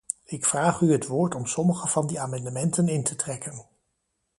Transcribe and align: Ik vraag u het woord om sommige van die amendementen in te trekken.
Ik 0.25 0.45
vraag 0.45 0.81
u 0.81 0.91
het 0.91 1.07
woord 1.07 1.35
om 1.35 1.45
sommige 1.45 1.87
van 1.87 2.07
die 2.07 2.19
amendementen 2.19 2.87
in 2.87 3.03
te 3.03 3.15
trekken. 3.15 3.65